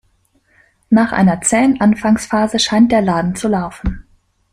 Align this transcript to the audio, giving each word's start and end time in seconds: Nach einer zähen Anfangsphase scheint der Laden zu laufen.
Nach 0.89 1.11
einer 1.11 1.41
zähen 1.41 1.79
Anfangsphase 1.79 2.57
scheint 2.57 2.91
der 2.91 3.03
Laden 3.03 3.35
zu 3.35 3.47
laufen. 3.47 4.07